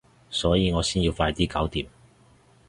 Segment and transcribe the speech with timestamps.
[0.31, 1.87] 所以我先要快啲搞掂